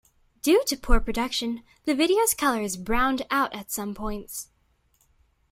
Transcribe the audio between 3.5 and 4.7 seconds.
at some points.